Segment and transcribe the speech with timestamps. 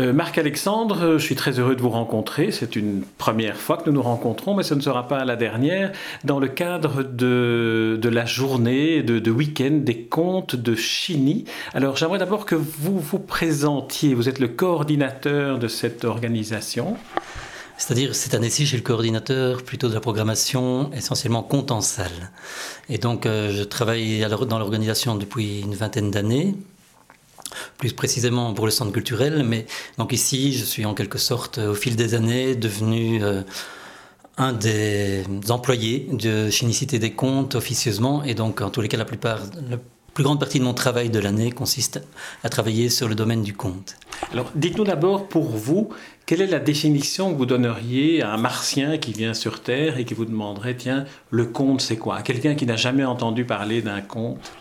[0.00, 2.50] Euh, Marc-Alexandre, euh, je suis très heureux de vous rencontrer.
[2.50, 5.92] C'est une première fois que nous nous rencontrons, mais ce ne sera pas la dernière,
[6.24, 11.44] dans le cadre de, la journée de, week-end des contes de Chini.
[11.74, 14.14] Alors j'aimerais d'abord que vous vous présentiez.
[14.14, 16.96] Vous êtes le coordinateur de cette organisation.
[17.76, 22.30] C'est-à-dire, cette année-ci, j'ai le coordinateur plutôt de la programmation, essentiellement compte en salle.
[22.88, 26.54] Et donc, euh, je travaille dans l'organisation depuis une vingtaine d'années
[27.82, 29.42] plus précisément pour le centre culturel.
[29.42, 29.66] Mais
[29.98, 33.42] donc ici, je suis en quelque sorte, au fil des années, devenu euh,
[34.38, 38.22] un des employés de Chinicité des comptes officieusement.
[38.22, 39.78] Et donc, en tous les cas, la plupart, la
[40.14, 42.00] plus grande partie de mon travail de l'année consiste
[42.44, 43.96] à travailler sur le domaine du compte.
[44.32, 45.88] Alors, dites-nous d'abord pour vous,
[46.24, 50.04] quelle est la définition que vous donneriez à un martien qui vient sur Terre et
[50.04, 52.22] qui vous demanderait, tiens, le conte, c'est quoi?
[52.22, 54.52] Quelqu'un qui n'a jamais entendu parler d'un conte?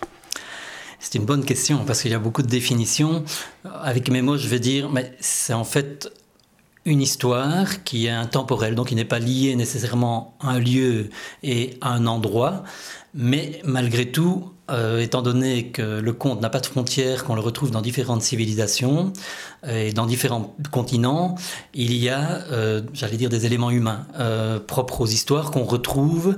[1.11, 3.25] C'est une bonne question parce qu'il y a beaucoup de définitions.
[3.65, 6.09] Avec mes mots, je vais dire, mais c'est en fait
[6.85, 11.09] une histoire qui est intemporelle, donc qui n'est pas liée nécessairement à un lieu
[11.43, 12.63] et à un endroit,
[13.13, 17.41] mais malgré tout, euh, étant donné que le conte n'a pas de frontières, qu'on le
[17.41, 19.11] retrouve dans différentes civilisations
[19.67, 21.35] euh, et dans différents continents,
[21.73, 24.07] il y a, euh, j'allais dire, des éléments humains
[24.65, 26.37] propres aux histoires qu'on retrouve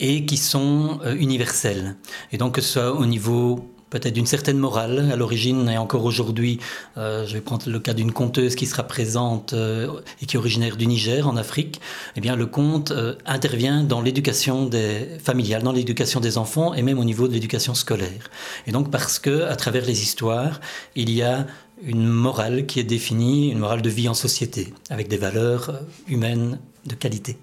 [0.00, 1.96] et qui sont universels.
[2.32, 6.04] Et donc que ce soit au niveau peut-être d'une certaine morale à l'origine et encore
[6.04, 6.58] aujourd'hui.
[6.96, 10.38] Euh, je vais prendre le cas d'une conteuse qui sera présente euh, et qui est
[10.38, 11.80] originaire du Niger en Afrique.
[12.16, 16.82] Eh bien, le conte euh, intervient dans l'éducation des familiale, dans l'éducation des enfants et
[16.82, 18.30] même au niveau de l'éducation scolaire.
[18.66, 20.60] Et donc parce que à travers les histoires,
[20.94, 21.46] il y a
[21.82, 26.58] une morale qui est définie, une morale de vie en société, avec des valeurs humaines
[26.86, 27.36] de qualité.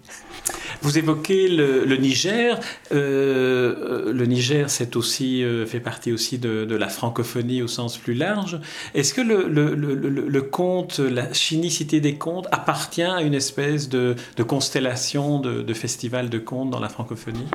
[0.82, 2.60] Vous évoquez le, Niger.
[2.92, 8.14] Euh, le Niger, c'est aussi euh, fait partie aussi de, la francophonie au sens plus
[8.14, 8.60] large.
[8.94, 15.62] Est-ce que le, conte, la chinicité des contes, appartient à une espèce de, constellation de,
[15.62, 17.48] de festivals de contes dans la francophonie?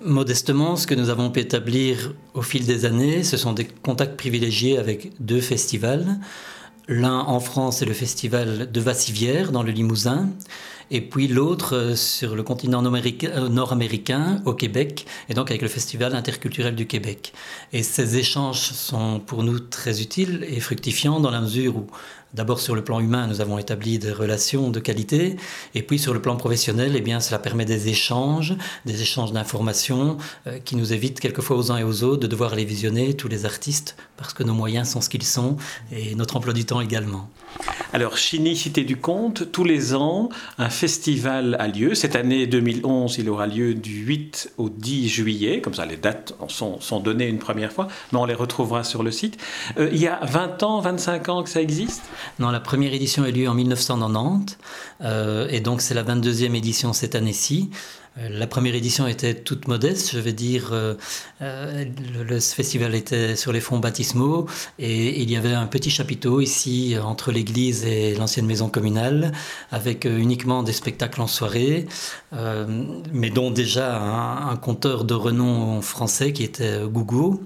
[0.00, 4.16] Modestement, ce que nous avons pu établir au fil des années, ce sont des contacts
[4.16, 6.18] privilégiés avec deux festivals.
[6.88, 10.28] L'un en France est le festival de Vassivière dans le Limousin,
[10.90, 15.68] et puis l'autre euh, sur le continent euh, nord-américain, au Québec, et donc avec le
[15.68, 17.32] Festival interculturel du Québec.
[17.72, 21.86] Et ces échanges sont pour nous très utiles et fructifiants dans la mesure où
[22.34, 25.36] D'abord sur le plan humain, nous avons établi des relations de qualité,
[25.74, 28.54] et puis sur le plan professionnel, eh bien, cela permet des échanges,
[28.84, 32.54] des échanges d'informations euh, qui nous évitent quelquefois aux uns et aux autres de devoir
[32.54, 35.56] les visionner, tous les artistes, parce que nos moyens sont ce qu'ils sont,
[35.92, 37.30] et notre emploi du temps également.
[37.92, 41.94] Alors, Chini, Cité du Conte, tous les ans, un festival a lieu.
[41.94, 46.34] Cette année 2011, il aura lieu du 8 au 10 juillet, comme ça les dates
[46.48, 49.38] sont, sont données une première fois, mais on les retrouvera sur le site.
[49.78, 52.02] Euh, il y a 20 ans, 25 ans que ça existe?
[52.38, 54.58] Non, la première édition a eu lieu en 1990,
[55.02, 57.70] euh, et donc c'est la 22e édition cette année-ci.
[58.18, 60.70] Euh, la première édition était toute modeste, je vais dire.
[60.72, 60.94] Euh,
[61.40, 64.46] le, festival était sur les fonds baptismaux
[64.78, 69.32] et il y avait un petit chapiteau ici entre l'église et l'ancienne maison communale
[69.70, 71.86] avec uniquement des spectacles en soirée,
[73.12, 77.40] mais dont déjà un, conteur de renom français qui était Gougou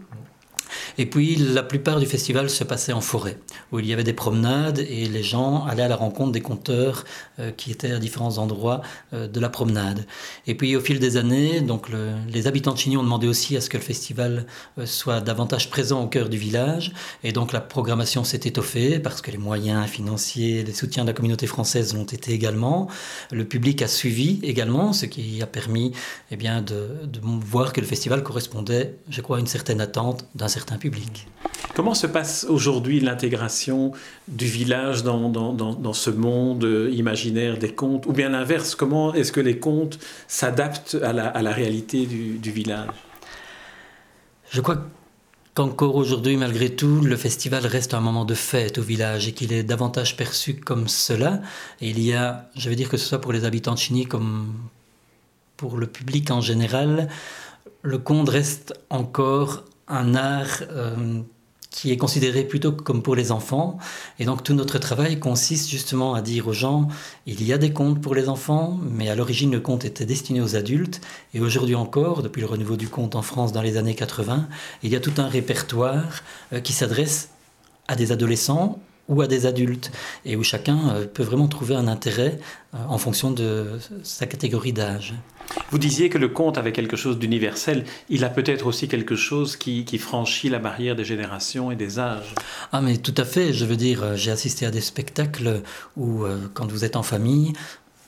[0.98, 3.38] et puis la plupart du festival se passait en forêt,
[3.72, 7.04] où il y avait des promenades et les gens allaient à la rencontre des conteurs
[7.38, 8.82] euh, qui étaient à différents endroits
[9.12, 10.06] euh, de la promenade.
[10.46, 11.88] Et puis au fil des années, donc
[12.28, 14.46] les habitants de Chigny ont demandé aussi à ce que le festival
[14.78, 16.92] euh, soit davantage présent au cœur du village.
[17.24, 21.14] Et donc la programmation s'est étoffée parce que les moyens financiers, les soutiens de la
[21.14, 22.88] communauté française l'ont été également.
[23.30, 25.92] Le public a suivi également, ce qui a permis
[26.30, 30.24] eh bien, de, de voir que le festival correspondait, je crois, à une certaine attente
[30.34, 31.26] d'un certain public.
[31.74, 33.92] Comment se passe aujourd'hui l'intégration
[34.28, 38.06] du village dans, dans, ce monde imaginaire des contes?
[38.06, 42.38] Ou bien l'inverse, comment est-ce que les contes s'adaptent à la, à la, réalité du,
[42.38, 42.88] du village?
[44.50, 44.78] Je crois
[45.54, 49.52] qu'encore aujourd'hui, malgré tout, le festival reste un moment de fête au village et qu'il
[49.52, 51.40] est davantage perçu comme cela.
[51.80, 54.06] Et il y a, je veux dire que ce soit pour les habitants de Chigny
[54.06, 54.52] comme
[55.56, 57.08] pour le public en général,
[57.82, 61.20] le conte reste encore un art euh,
[61.70, 63.78] qui est considéré plutôt comme pour les enfants.
[64.18, 66.88] Et donc tout notre travail consiste justement à dire aux gens,
[67.26, 70.40] il y a des contes pour les enfants, mais à l'origine le conte était destiné
[70.40, 71.00] aux adultes.
[71.34, 74.48] Et aujourd'hui encore, depuis le renouveau du conte en France dans les années 80,
[74.82, 76.22] il y a tout un répertoire
[76.52, 77.30] euh, qui s'adresse
[77.88, 79.90] à des adolescents ou à des adultes,
[80.24, 82.38] et où chacun euh, peut vraiment trouver un intérêt
[82.74, 85.14] euh, en fonction de sa catégorie d'âge.
[85.70, 87.84] Vous disiez que le conte avait quelque chose d'universel.
[88.08, 92.34] Il a peut-être aussi quelque chose qui, franchit la barrière des générations et des âges.
[92.70, 93.52] Ah mais tout à fait.
[93.52, 95.62] Je veux dire, euh, j'ai assisté à des spectacles
[95.96, 96.24] où,
[96.54, 97.52] quand vous êtes en famille,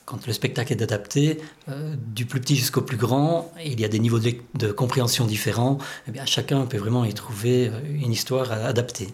[0.04, 1.38] quand le spectacle est adapté,
[1.68, 5.78] euh, du plus petit jusqu'au plus grand, il y a des niveaux de, compréhension différents,
[6.08, 9.08] eh bien, chacun peut vraiment y trouver une histoire adaptée.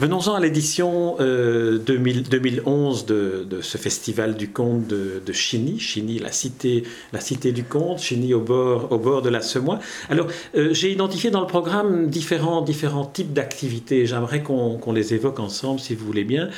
[0.00, 6.84] Venons-en à l'édition 2011 euh, de, ce festival du conte de, de Chigny, la cité,
[7.12, 9.78] la cité du conte, Chigny au bord, au bord de la Semois.
[10.08, 14.06] Alors, j'ai identifié dans le programme différents, différents types d'activités.
[14.06, 16.48] J'aimerais qu'on les évoque ensemble, si vous voulez bien.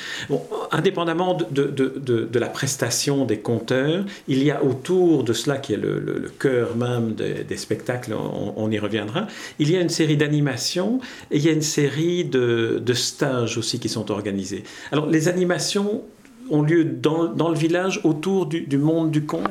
[0.72, 4.04] Indépendamment de, la prestation des conteurs.
[4.28, 8.14] Il y a autour de cela, qui est le, cœur même des, spectacles,
[8.56, 9.26] on, y reviendra,
[9.58, 11.00] il y a une série d'animations
[11.30, 14.64] et il y a une série de, stages aussi qui sont organisés.
[14.92, 16.02] Alors les animations
[16.50, 19.50] ont lieu dans, le village autour du, monde du conte?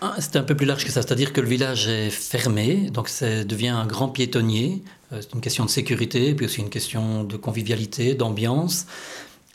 [0.00, 3.08] Ah, c'est un peu plus large que ça, c'est-à-dire que le village est fermé, donc
[3.08, 4.82] ça devient un grand piétonnier.
[5.12, 8.86] Euh, c'est une question de sécurité, puis aussi une question de convivialité, d'ambiance.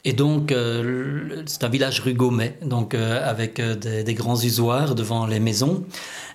[0.07, 5.25] Et donc, euh, c'est un village rue Gaumet, donc euh, avec des, grands usoirs devant
[5.25, 5.83] les maisons,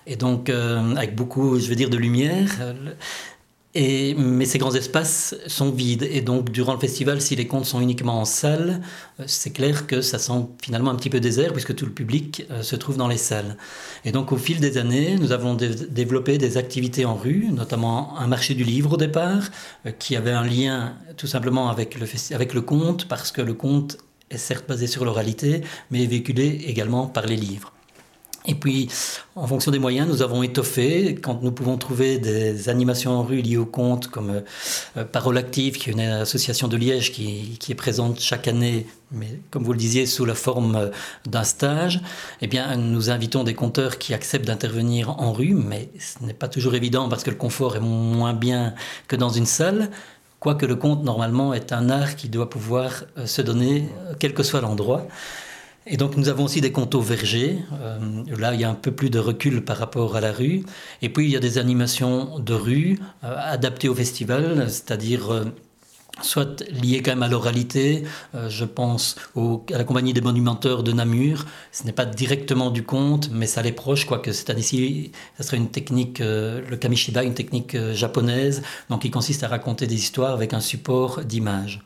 [0.07, 2.49] et donc avec beaucoup, je veux dire, de lumière.
[3.73, 6.03] Et, mais ces grands espaces sont vides.
[6.03, 8.81] Et donc, durant le festival, si les contes sont uniquement en salle,
[9.19, 12.45] euh, c'est clair que ça sent finalement un petit peu désert puisque tout le public
[12.51, 13.55] euh, se trouve dans les salles.
[14.03, 18.27] Et donc, au fil des années, nous avons développé des activités en rue, notamment un
[18.27, 19.49] marché du livre au départ,
[19.85, 23.53] euh, qui avait un lien tout simplement avec le, avec le conte, parce que le
[23.53, 23.97] conte
[24.29, 27.71] est certes basé sur l'oralité, mais est véhiculé également par les livres.
[28.45, 28.89] Et puis,
[29.35, 31.15] en fonction des moyens, nous avons étoffé.
[31.15, 34.41] Quand nous pouvons trouver des animations en rue liées au conte, comme
[34.97, 39.39] euh, Parole Active, qui est une association de Liège qui, est présente chaque année, mais
[39.51, 40.89] comme vous le disiez, sous la forme euh,
[41.27, 42.01] d'un stage,
[42.41, 46.47] eh bien, nous invitons des conteurs qui acceptent d'intervenir en rue, mais ce n'est pas
[46.47, 48.73] toujours évident parce que le confort est moins bien
[49.07, 49.91] que dans une salle.
[50.39, 54.41] Quoique le conte, normalement, est un art qui doit pouvoir euh, se donner, quel que
[54.41, 55.05] soit l'endroit.
[55.87, 57.57] Et donc nous avons aussi des contos vergers.
[57.81, 57.97] Euh,
[58.37, 60.63] là, il y a un peu plus de recul par rapport à la rue.
[61.01, 65.45] Et puis il y a des animations de rue euh, adaptées au festival, c'est-à-dire euh,
[66.21, 68.03] soit liées quand même à l'oralité.
[68.47, 71.47] je pense à la compagnie des monumenteurs de Namur.
[71.71, 75.57] Ce n'est pas directement du conte, mais ça l'est proche, quoique cette année-ci, ça serait
[75.57, 80.53] une technique, le kamishiba, une technique japonaise, donc qui consiste à raconter des histoires avec
[80.53, 81.81] un support d'image.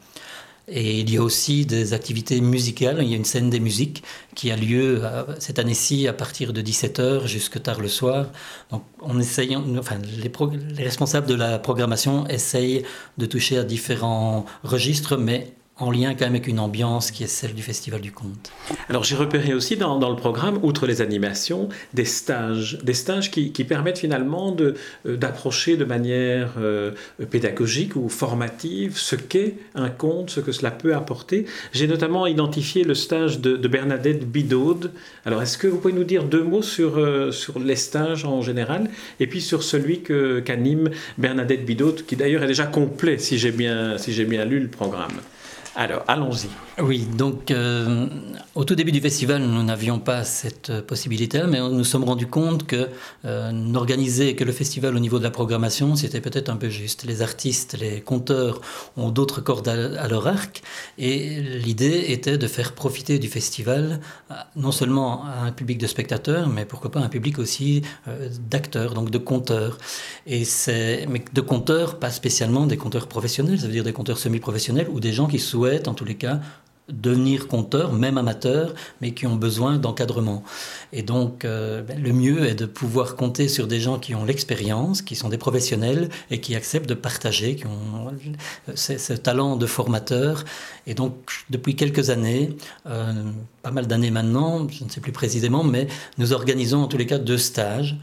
[0.68, 2.98] Et il y a aussi des activités musicales.
[3.02, 4.04] Il y a une scène des musiques
[4.34, 8.28] qui a lieu euh, cette année-ci à partir de 17h jusque tard le soir.
[8.72, 10.32] Donc, on essaye, enfin, les,
[10.76, 12.84] les responsables de la programmation essayent
[13.18, 17.28] de toucher à différents registres, mais en lien quand même avec une ambiance qui est
[17.28, 18.52] celle du Festival du Conte.
[18.88, 23.52] Alors j'ai repéré aussi dans, le programme, outre les animations, des stages, des stages qui,
[23.66, 26.92] permettent finalement euh, d'approcher de, manière euh,
[27.30, 31.46] pédagogique ou formative ce qu'est un conte, ce que cela peut apporter.
[31.74, 34.92] J'ai notamment identifié le stage de, Bernadette Bidaude.
[35.26, 38.42] Alors est-ce que vous pouvez nous dire deux mots sur, euh, sur les stages en
[38.42, 38.90] général
[39.20, 43.98] et puis sur celui qu'anime Bernadette Bidaude, qui d'ailleurs est déjà complet si j'ai bien,
[43.98, 45.20] si bien lu le programme?
[45.78, 46.48] Alors, allons-y.
[46.82, 48.08] Oui, donc euh,
[48.54, 52.28] au tout début du festival, nous n'avions pas cette possibilité, mais nous nous sommes rendus
[52.28, 52.88] compte que
[53.26, 57.04] euh, n'organiser que le festival au niveau de la programmation, c'était peut-être un peu juste.
[57.04, 58.62] Les artistes, les conteurs
[58.96, 60.62] ont d'autres cordes à, leur arc,
[60.98, 64.00] et l'idée était de faire profiter du festival
[64.56, 68.94] non seulement à un public de spectateurs, mais pourquoi pas un public aussi euh, d'acteurs,
[68.94, 69.78] donc de conteurs.
[70.26, 74.20] Et c'est, mais de conteurs, pas spécialement des conteurs professionnels, ça veut dire des conteurs
[74.20, 76.40] semi-professionnels ou des gens qui souhaitent en tous les cas,
[76.90, 80.44] devenir compteurs, même amateurs, mais qui ont besoin d'encadrement.
[80.94, 84.24] Et donc, euh, ben, le mieux est de pouvoir compter sur des gens qui ont
[84.24, 88.12] l'expérience, qui sont des professionnels et qui acceptent de partager, qui ont
[88.70, 90.46] euh, ce, talent de formateur.
[90.86, 91.16] Et donc,
[91.50, 92.56] depuis quelques années,
[92.86, 93.14] euh,
[93.64, 95.88] pas mal d'années maintenant, je ne sais plus précisément, mais
[96.20, 97.98] nous organisons en tous les cas deux stages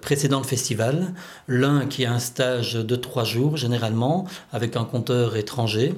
[0.00, 1.14] précédant le festival.
[1.46, 5.94] L'un qui est un stage de trois jours, généralement, avec un compteur étranger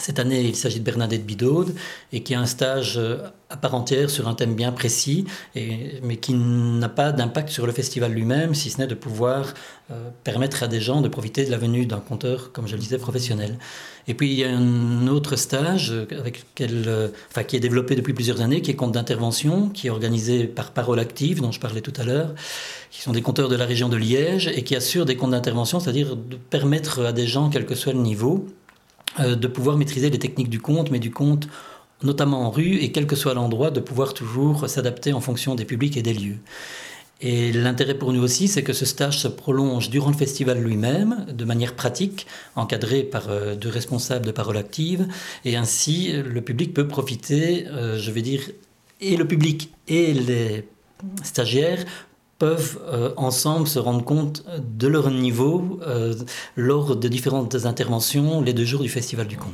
[0.00, 1.74] cette année, il s'agit de Bernadette Bidaude
[2.12, 3.18] et qui a un stage euh,
[3.50, 5.24] à part entière sur un thème bien précis,
[5.54, 9.54] mais qui n'a pas d'impact sur le festival lui-même, si ce n'est de pouvoir
[9.90, 12.80] euh, permettre à des gens de profiter de la venue d'un conteur, comme je le
[12.80, 13.56] disais, professionnel.
[14.06, 17.08] Et puis il y a un autre stage avec euh,
[17.46, 20.98] qui est développé depuis plusieurs années, qui est compte d'intervention, qui est organisé par Parole
[20.98, 22.34] Active, dont je parlais tout à l'heure,
[22.90, 25.80] qui sont des compteurs de la région de Liège et qui assurent des comptes d'intervention,
[25.80, 28.46] c'est-à-dire de permettre à des gens, quel que soit le niveau,
[29.18, 31.48] de pouvoir maîtriser les techniques du conte, mais du conte
[32.02, 35.64] notamment en rue, et quel que soit l'endroit, de pouvoir toujours s'adapter en fonction des
[35.64, 36.38] publics et des lieux.
[37.20, 41.26] Et l'intérêt pour nous aussi, c'est que ce stage se prolonge durant le festival lui-même,
[41.32, 45.08] de manière pratique, encadré par euh, deux responsables de parole active,
[45.44, 48.42] et ainsi le public peut profiter, euh, je vais dire,
[49.00, 50.68] et le public et les
[51.24, 51.84] stagiaires
[52.38, 55.80] peuvent euh, ensemble se rendre compte de leur niveau
[56.56, 59.52] lors de différentes interventions les deux jours du Festival du Conte.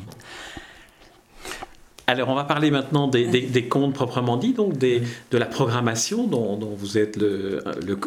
[2.07, 6.27] Alors, on va parler maintenant des, des, comptes proprement dit, donc des, de la programmation
[6.27, 7.65] dont, vous êtes le,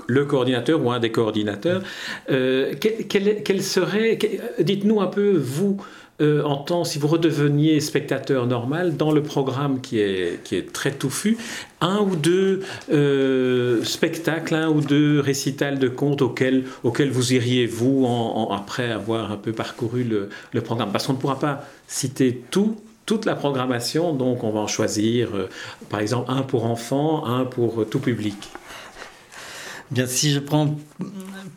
[0.08, 1.82] le, coordinateur ou un des coordinateurs.
[2.30, 4.20] Euh, quel, serait,
[4.60, 5.78] dites-nous un peu, vous,
[6.22, 10.72] euh, en tant, si vous redeveniez spectateur normal, dans le programme qui est, qui est
[10.72, 11.36] très touffu,
[11.82, 12.62] un ou deux
[12.92, 18.92] euh, spectacles, un ou deux récitals de contes auxquels, auxquels vous iriez, vous, en, après
[18.92, 20.92] avoir un peu parcouru le, le programme?
[20.92, 22.76] Parce qu'on ne pourra pas citer tout
[23.08, 25.50] toute la programmation, donc on va en choisir euh,
[25.90, 28.38] par exemple un pour enfants, un pour euh, tout public.
[29.90, 30.76] Bien, si je prends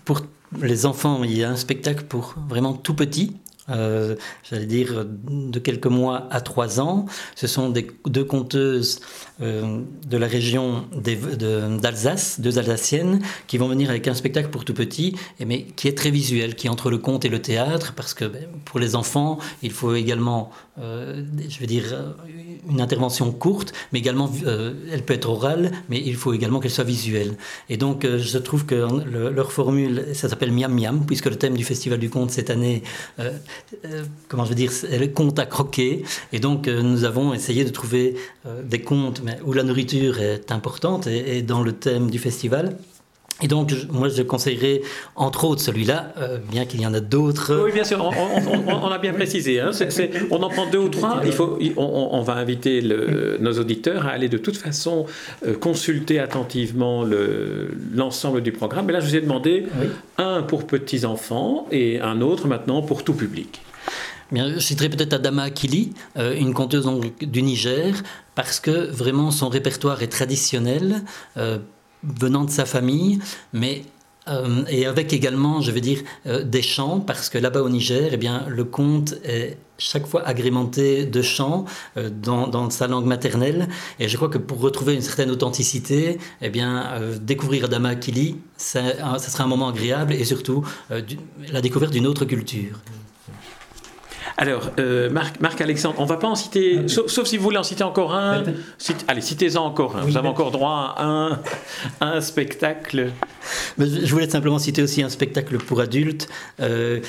[0.04, 0.22] pour
[0.62, 3.36] les enfants, il y a un spectacle pour vraiment tout petit,
[3.70, 4.16] euh,
[4.48, 7.06] j'allais dire de quelques mois à trois ans.
[7.34, 7.72] Ce sont
[8.06, 9.00] deux conteuses
[9.40, 14.74] euh, de la région d'Alsace, deux Alsaciennes, qui vont venir avec un spectacle pour tout
[14.74, 18.14] petit, mais qui est très visuel, qui est entre le conte et le théâtre, parce
[18.14, 21.84] que ben, pour les enfants, il faut également, euh, je veux dire,
[22.70, 24.30] une intervention courte, mais également,
[24.92, 27.36] elle peut être orale, mais il faut également qu'elle soit visuelle.
[27.68, 31.64] Et donc, je trouve que leur formule, ça s'appelle Miam Miam, puisque le thème du
[31.64, 32.82] Festival du Conte cette année
[33.84, 36.04] euh, comment je veux dire, le compte à croquer.
[36.32, 40.52] Et donc, euh, nous avons essayé de trouver euh, des comptes où la nourriture est
[40.52, 42.76] importante et, dans le thème du festival.
[43.42, 44.82] Et donc, moi, je conseillerais,
[45.16, 46.12] entre autres, celui-là,
[46.50, 47.62] bien qu'il y en a d'autres.
[47.64, 49.60] Oui, bien sûr, on, a bien précisé.
[49.60, 49.70] Hein.
[50.30, 51.20] on en prend deux ou trois.
[51.24, 52.82] Il faut, on, va inviter
[53.40, 55.06] nos auditeurs à aller de toute façon
[55.60, 57.04] consulter attentivement
[57.94, 58.86] l'ensemble du programme.
[58.86, 59.66] Mais là, je vous ai demandé
[60.18, 63.62] un pour petits-enfants et un autre maintenant pour tout public.
[64.32, 66.88] Bien, je citerai peut-être Adama Akili, euh, une conteuse
[67.20, 67.94] du Niger,
[68.36, 71.02] parce que vraiment son répertoire est traditionnel,
[71.36, 71.58] euh,
[72.02, 73.18] venant de sa famille,
[73.52, 73.82] mais
[74.28, 78.16] euh, et avec également, je veux dire, des chants, parce que là-bas au Niger, eh
[78.16, 81.64] bien, le conte est chaque fois agrémenté de chants
[81.96, 83.66] dans, dans, sa langue maternelle.
[83.98, 89.18] Et je crois que pour retrouver une certaine authenticité, eh bien, découvrir Adama Akili, ça,
[89.18, 92.78] ça, sera un moment agréable et surtout la découverte d'une autre culture.
[94.40, 97.62] Alors, euh, Marc, Alexandre, on ne va pas en citer, sauf, si vous voulez en
[97.62, 98.42] citer encore un.
[99.06, 100.00] allez, citez-en encore un.
[100.00, 101.38] vous avez encore droit à
[102.00, 103.10] un, spectacle.
[103.78, 106.26] je voulais simplement citer aussi un spectacle pour adultes,
[106.60, 107.00] euh,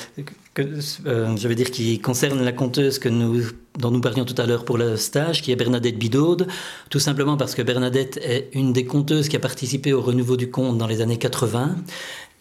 [0.58, 3.42] euh, je veux dire, qui concerne la conteuse que nous,
[3.78, 6.46] dont nous parlions tout à l'heure pour le stage, qui est Bernadette Bidaude,
[6.90, 10.50] tout simplement parce que Bernadette est une des conteuses qui a participé au renouveau du
[10.50, 11.76] conte dans les années 80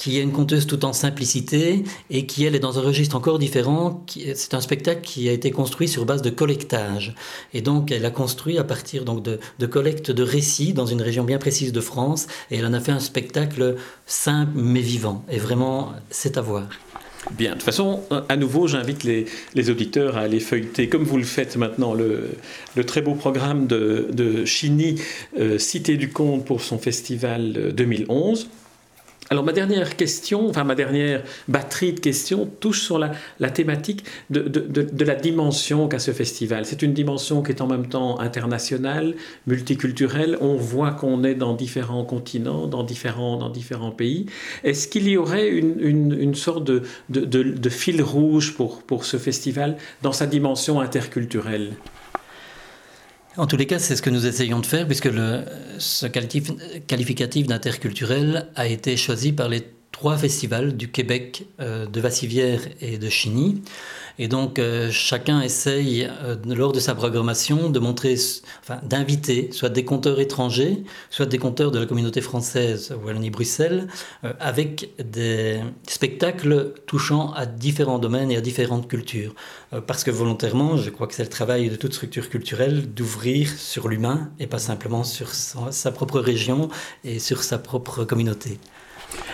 [0.01, 3.37] qui est une conteuse tout en simplicité et qui, elle, est dans un registre encore
[3.37, 4.03] différent.
[4.33, 7.13] C'est un spectacle qui a été construit sur base de collectage.
[7.53, 11.03] Et donc, elle a construit à partir donc, de, de collecte de récits dans une
[11.03, 12.25] région bien précise de France.
[12.49, 13.75] Et elle en a fait un spectacle
[14.07, 15.23] simple mais vivant.
[15.29, 16.67] Et vraiment, c'est à voir.
[17.29, 21.23] Bien, de toute façon, à nouveau, j'invite les, auditeurs à aller feuilleter, comme vous le
[21.23, 22.31] faites maintenant, le,
[22.85, 24.95] très beau programme de, Chini,
[25.39, 28.49] euh, Cité du Conte pour son festival 2011.
[29.31, 35.05] Alors ma dernière question, enfin ma dernière batterie de questions touche sur la, thématique de,
[35.05, 36.65] la dimension qu'a ce festival.
[36.65, 39.15] C'est une dimension qui est en même temps internationale,
[39.47, 40.37] multiculturelle.
[40.41, 44.25] On voit qu'on est dans différents continents, dans différents, dans différents pays.
[44.65, 50.27] Est-ce qu'il y aurait une, sorte de, fil rouge pour, pour ce festival dans sa
[50.27, 51.71] dimension interculturelle?
[53.37, 55.45] En tous les cas, c'est ce que nous essayons de faire, puisque le,
[55.77, 62.61] ce qualificatif d'interculturel a été choisi par les trois festivals du Québec, euh, de Vassivière
[62.81, 63.61] et de Chigny.
[64.19, 68.15] Et donc, euh, chacun essaye, euh, lors de sa programmation, de montrer,
[68.61, 73.87] enfin, d'inviter soit des conteurs étrangers, soit des conteurs de la communauté française Wallonie-Bruxelles,
[74.23, 79.33] euh, avec des spectacles touchant à différents domaines et à différentes cultures.
[79.87, 83.87] parce que volontairement, je crois que c'est le travail de toute structure culturelle d'ouvrir sur
[83.87, 86.69] l'humain et pas simplement sur sa propre région
[87.05, 88.59] et sur sa propre communauté.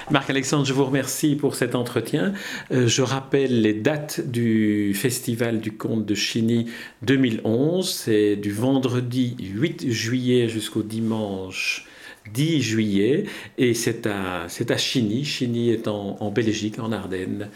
[0.10, 2.34] Marc-Alexandre, je vous remercie pour cet entretien.
[2.72, 6.67] Euh, je rappelle les dates du Festival du Conte de Chigny
[7.01, 7.89] 2011.
[7.89, 11.86] C'est du vendredi 8 juillet jusqu'au dimanche
[12.34, 13.25] 10 juillet.
[13.57, 15.25] Et c'est à, c'est à Chigny.
[15.25, 17.50] Chigny est en, en Belgique, en Ardennes.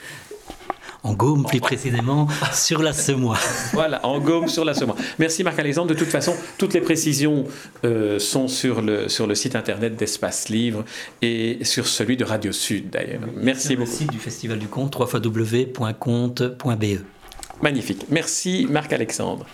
[1.03, 3.37] En Gaume plus précisément, sur la Semois.
[3.73, 4.95] Voilà, en Gaume sur la Semois.
[5.17, 5.89] Merci Marc-Alexandre.
[5.89, 7.45] De toute façon, toutes les précisions
[7.83, 10.85] euh, sont sur le, sur le site internet d'Espace Livre
[11.21, 13.21] et sur celui de Radio Sud d'ailleurs.
[13.35, 13.89] Merci beaucoup.
[13.89, 16.85] le site du Festival du Conte, www.conte.be.
[17.61, 18.05] Magnifique.
[18.09, 19.45] Merci Marc-Alexandre.